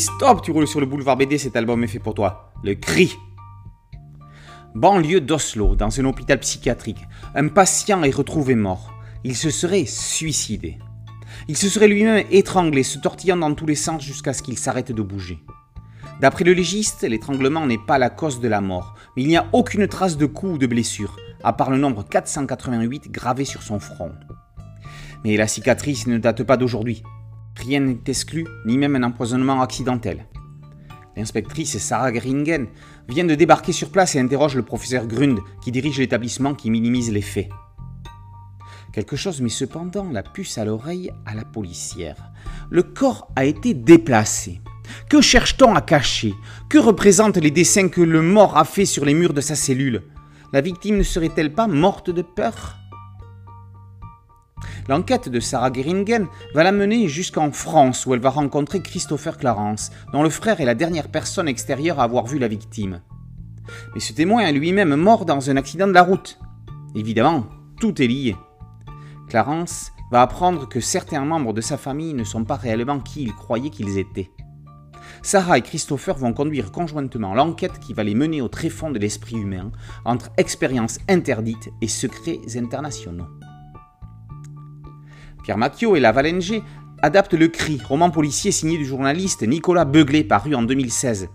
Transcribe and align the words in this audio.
Stop, 0.00 0.40
tu 0.40 0.50
roules 0.50 0.66
sur 0.66 0.80
le 0.80 0.86
boulevard 0.86 1.18
BD, 1.18 1.36
cet 1.36 1.56
album 1.56 1.84
est 1.84 1.86
fait 1.86 1.98
pour 1.98 2.14
toi. 2.14 2.54
Le 2.64 2.74
cri. 2.74 3.14
Banlieue 4.74 5.20
d'Oslo, 5.20 5.76
dans 5.76 6.00
un 6.00 6.04
hôpital 6.06 6.40
psychiatrique, 6.40 7.04
un 7.34 7.48
patient 7.48 8.02
est 8.02 8.14
retrouvé 8.14 8.54
mort. 8.54 8.94
Il 9.24 9.36
se 9.36 9.50
serait 9.50 9.84
suicidé. 9.84 10.78
Il 11.48 11.56
se 11.58 11.68
serait 11.68 11.86
lui-même 11.86 12.24
étranglé, 12.30 12.82
se 12.82 12.98
tortillant 12.98 13.36
dans 13.36 13.52
tous 13.52 13.66
les 13.66 13.74
sens 13.74 14.02
jusqu'à 14.02 14.32
ce 14.32 14.42
qu'il 14.42 14.56
s'arrête 14.56 14.90
de 14.90 15.02
bouger. 15.02 15.38
D'après 16.22 16.44
le 16.44 16.54
légiste, 16.54 17.02
l'étranglement 17.02 17.66
n'est 17.66 17.76
pas 17.76 17.98
la 17.98 18.08
cause 18.08 18.40
de 18.40 18.48
la 18.48 18.62
mort, 18.62 18.94
mais 19.18 19.22
il 19.24 19.28
n'y 19.28 19.36
a 19.36 19.48
aucune 19.52 19.86
trace 19.86 20.16
de 20.16 20.24
coup 20.24 20.52
ou 20.52 20.58
de 20.58 20.66
blessure, 20.66 21.18
à 21.44 21.52
part 21.52 21.70
le 21.70 21.76
nombre 21.76 22.06
488 22.08 23.10
gravé 23.10 23.44
sur 23.44 23.62
son 23.62 23.78
front. 23.78 24.12
Mais 25.24 25.36
la 25.36 25.46
cicatrice 25.46 26.06
ne 26.06 26.16
date 26.16 26.42
pas 26.42 26.56
d'aujourd'hui. 26.56 27.02
Rien 27.60 27.80
n'est 27.80 27.98
exclu, 28.06 28.46
ni 28.64 28.78
même 28.78 28.96
un 28.96 29.02
empoisonnement 29.02 29.60
accidentel. 29.60 30.26
L'inspectrice 31.14 31.76
Sarah 31.76 32.12
Geringen 32.12 32.68
vient 33.06 33.24
de 33.24 33.34
débarquer 33.34 33.72
sur 33.72 33.90
place 33.90 34.14
et 34.14 34.18
interroge 34.18 34.56
le 34.56 34.62
professeur 34.62 35.06
Grund, 35.06 35.38
qui 35.62 35.70
dirige 35.70 35.98
l'établissement 35.98 36.54
qui 36.54 36.70
minimise 36.70 37.12
les 37.12 37.20
faits. 37.20 37.50
Quelque 38.94 39.14
chose 39.14 39.42
met 39.42 39.50
cependant 39.50 40.08
la 40.10 40.22
puce 40.22 40.56
à 40.56 40.64
l'oreille 40.64 41.12
à 41.26 41.34
la 41.34 41.44
policière. 41.44 42.32
Le 42.70 42.82
corps 42.82 43.30
a 43.36 43.44
été 43.44 43.74
déplacé. 43.74 44.62
Que 45.10 45.20
cherche-t-on 45.20 45.74
à 45.74 45.82
cacher? 45.82 46.34
Que 46.70 46.78
représentent 46.78 47.36
les 47.36 47.50
dessins 47.50 47.88
que 47.88 48.00
le 48.00 48.22
mort 48.22 48.56
a 48.56 48.64
fait 48.64 48.86
sur 48.86 49.04
les 49.04 49.14
murs 49.14 49.34
de 49.34 49.42
sa 49.42 49.54
cellule? 49.54 50.02
La 50.54 50.62
victime 50.62 50.96
ne 50.96 51.02
serait-elle 51.02 51.52
pas 51.52 51.66
morte 51.66 52.10
de 52.10 52.22
peur? 52.22 52.79
L'enquête 54.88 55.28
de 55.28 55.40
Sarah 55.40 55.72
Geringen 55.72 56.26
va 56.54 56.64
la 56.64 56.72
mener 56.72 57.08
jusqu'en 57.08 57.52
France 57.52 58.06
où 58.06 58.14
elle 58.14 58.20
va 58.20 58.30
rencontrer 58.30 58.80
Christopher 58.80 59.36
Clarence, 59.36 59.90
dont 60.12 60.22
le 60.22 60.30
frère 60.30 60.60
est 60.60 60.64
la 60.64 60.74
dernière 60.74 61.08
personne 61.08 61.48
extérieure 61.48 62.00
à 62.00 62.04
avoir 62.04 62.26
vu 62.26 62.38
la 62.38 62.48
victime. 62.48 63.00
Mais 63.94 64.00
ce 64.00 64.12
témoin 64.12 64.42
est 64.42 64.52
lui-même 64.52 64.96
mort 64.96 65.24
dans 65.24 65.50
un 65.50 65.56
accident 65.56 65.86
de 65.86 65.92
la 65.92 66.02
route. 66.02 66.38
Évidemment, 66.94 67.46
tout 67.80 68.00
est 68.02 68.06
lié. 68.06 68.36
Clarence 69.28 69.92
va 70.10 70.22
apprendre 70.22 70.68
que 70.68 70.80
certains 70.80 71.24
membres 71.24 71.52
de 71.52 71.60
sa 71.60 71.76
famille 71.76 72.14
ne 72.14 72.24
sont 72.24 72.44
pas 72.44 72.56
réellement 72.56 72.98
qui 72.98 73.22
il 73.22 73.34
croyait 73.34 73.70
qu'ils 73.70 73.98
étaient. 73.98 74.30
Sarah 75.22 75.58
et 75.58 75.62
Christopher 75.62 76.16
vont 76.16 76.32
conduire 76.32 76.72
conjointement 76.72 77.34
l'enquête 77.34 77.78
qui 77.78 77.92
va 77.92 78.02
les 78.02 78.14
mener 78.14 78.40
au 78.40 78.48
tréfonds 78.48 78.90
de 78.90 78.98
l'esprit 78.98 79.36
humain, 79.36 79.70
entre 80.04 80.30
expériences 80.36 80.98
interdites 81.08 81.70
et 81.82 81.88
secrets 81.88 82.40
internationaux. 82.56 83.28
Pierre 85.42 85.58
Macchio 85.58 85.96
et 85.96 86.00
La 86.00 86.12
Valenge 86.12 86.60
adaptent 87.02 87.34
Le 87.34 87.48
Cri, 87.48 87.80
roman 87.82 88.10
policier 88.10 88.52
signé 88.52 88.76
du 88.76 88.84
journaliste 88.84 89.42
Nicolas 89.42 89.86
Beuglet, 89.86 90.24
paru 90.24 90.54
en 90.54 90.62
2016. 90.62 91.28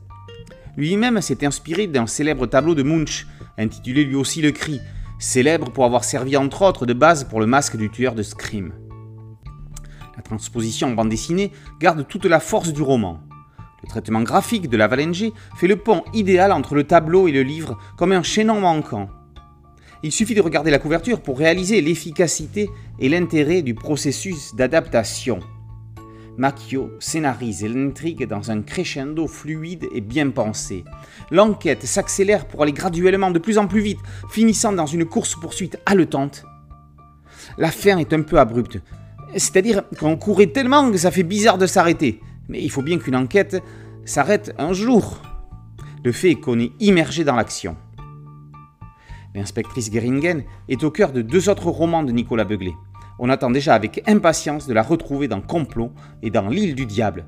Lui-même 0.77 1.21
s'est 1.21 1.45
inspiré 1.45 1.87
d'un 1.87 2.05
célèbre 2.05 2.45
tableau 2.45 2.75
de 2.75 2.83
Munch, 2.83 3.25
intitulé 3.57 4.03
lui 4.03 4.15
aussi 4.15 4.41
Le 4.41 4.51
Cri, 4.51 4.79
célèbre 5.17 5.71
pour 5.71 5.85
avoir 5.85 6.03
servi 6.03 6.37
entre 6.37 6.61
autres 6.61 6.85
de 6.85 6.93
base 6.93 7.23
pour 7.23 7.39
le 7.39 7.47
masque 7.47 7.77
du 7.77 7.89
tueur 7.89 8.13
de 8.13 8.21
Scream. 8.21 8.73
La 10.15 10.21
transposition 10.21 10.89
en 10.89 10.91
bande 10.91 11.09
dessinée 11.09 11.51
garde 11.79 12.07
toute 12.07 12.25
la 12.25 12.39
force 12.39 12.73
du 12.73 12.81
roman. 12.81 13.21
Le 13.83 13.89
traitement 13.89 14.21
graphique 14.21 14.69
de 14.69 14.77
La 14.77 14.87
Valenge 14.87 15.25
fait 15.57 15.67
le 15.67 15.77
pont 15.77 16.03
idéal 16.13 16.51
entre 16.51 16.75
le 16.75 16.83
tableau 16.83 17.27
et 17.27 17.31
le 17.31 17.41
livre 17.41 17.77
comme 17.97 18.11
un 18.11 18.23
chaînon 18.23 18.61
manquant. 18.61 19.09
Il 20.05 20.11
suffit 20.11 20.35
de 20.35 20.41
regarder 20.41 20.69
la 20.69 20.77
couverture 20.77 21.19
pour 21.19 21.39
réaliser 21.39 21.81
l'efficacité 21.81 22.69
et 22.99 23.09
l'intérêt 23.09 23.63
du 23.63 23.73
processus 23.73 24.53
d'adaptation. 24.53 25.39
Macchio 26.37 26.91
scénarise 26.99 27.65
l'intrigue 27.65 28.27
dans 28.27 28.51
un 28.51 28.61
crescendo 28.61 29.25
fluide 29.25 29.87
et 29.95 30.01
bien 30.01 30.29
pensé. 30.29 30.83
L'enquête 31.31 31.85
s'accélère 31.85 32.45
pour 32.45 32.61
aller 32.61 32.71
graduellement 32.71 33.31
de 33.31 33.39
plus 33.39 33.57
en 33.57 33.65
plus 33.65 33.81
vite, 33.81 33.97
finissant 34.29 34.73
dans 34.73 34.85
une 34.85 35.05
course-poursuite 35.05 35.79
haletante. 35.87 36.45
La 37.57 37.71
fin 37.71 37.97
est 37.97 38.13
un 38.13 38.21
peu 38.21 38.39
abrupte, 38.39 38.77
c'est-à-dire 39.31 39.85
qu'on 39.97 40.17
courait 40.17 40.51
tellement 40.51 40.91
que 40.91 40.99
ça 40.99 41.09
fait 41.09 41.23
bizarre 41.23 41.57
de 41.57 41.65
s'arrêter. 41.65 42.21
Mais 42.47 42.61
il 42.61 42.69
faut 42.69 42.83
bien 42.83 42.99
qu'une 42.99 43.15
enquête 43.15 43.57
s'arrête 44.05 44.53
un 44.59 44.71
jour. 44.71 45.23
Le 46.03 46.11
fait 46.11 46.29
est 46.29 46.35
qu'on 46.35 46.59
est 46.59 46.73
immergé 46.79 47.23
dans 47.23 47.35
l'action. 47.35 47.75
L'inspectrice 49.35 49.91
Geringen 49.91 50.43
est 50.69 50.83
au 50.83 50.91
cœur 50.91 51.11
de 51.11 51.21
deux 51.21 51.49
autres 51.49 51.69
romans 51.69 52.03
de 52.03 52.11
Nicolas 52.13 52.45
Beuglet. 52.45 52.73
On 53.19 53.29
attend 53.29 53.51
déjà 53.51 53.75
avec 53.75 54.01
impatience 54.07 54.65
de 54.65 54.73
la 54.73 54.81
retrouver 54.81 55.27
dans 55.27 55.41
Complot 55.41 55.91
et 56.23 56.31
dans 56.31 56.47
L'île 56.47 56.73
du 56.73 56.85
diable. 56.85 57.25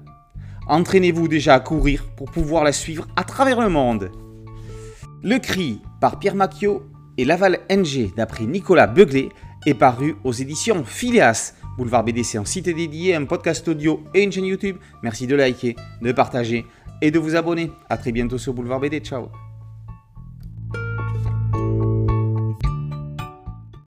Entraînez-vous 0.68 1.28
déjà 1.28 1.54
à 1.54 1.60
courir 1.60 2.06
pour 2.16 2.32
pouvoir 2.32 2.64
la 2.64 2.72
suivre 2.72 3.08
à 3.16 3.24
travers 3.24 3.62
le 3.62 3.70
monde. 3.70 4.10
Le 5.22 5.38
cri 5.38 5.82
par 6.00 6.20
Pierre 6.20 6.36
Macchio 6.36 6.84
et 7.18 7.26
Laval 7.26 7.60
NG 7.70 8.14
d'après 8.16 8.46
Nicolas 8.46 8.88
Beuglet 8.88 9.30
est 9.66 9.74
paru 9.74 10.16
aux 10.24 10.34
éditions 10.34 10.84
Phileas. 10.86 11.54
Boulevard 11.78 12.04
BDC 12.04 12.40
en 12.40 12.46
site 12.46 12.70
dédié, 12.70 13.16
un 13.16 13.26
podcast 13.26 13.68
audio 13.68 14.04
et 14.14 14.24
une 14.24 14.32
chaîne 14.32 14.46
YouTube. 14.46 14.78
Merci 15.04 15.28
de 15.28 15.36
liker, 15.36 15.76
de 16.02 16.12
partager 16.12 16.66
et 17.02 17.12
de 17.12 17.20
vous 17.20 17.36
abonner. 17.36 17.72
A 17.90 17.98
très 17.98 18.12
bientôt 18.12 18.38
sur 18.38 18.54
Boulevard 18.54 18.80
BD. 18.80 19.00
Ciao 19.00 19.28